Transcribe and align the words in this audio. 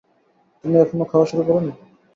তুমি 0.59 0.75
এখনও 0.79 1.05
খাওয়া 1.11 1.25
শুরু 1.29 1.41
করোনি। 1.47 1.71